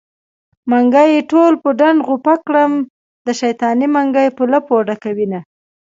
منګي 0.69 1.05
يې 1.13 1.21
ټول 1.31 1.53
په 1.63 1.69
ډنډ 1.79 1.99
غوپه 2.07 2.35
کړم 2.45 2.71
د 3.27 3.27
شيطانۍ 3.41 3.87
منګی 3.95 4.27
په 4.37 4.43
لپو 4.51 4.75
ډکوينه 4.87 5.39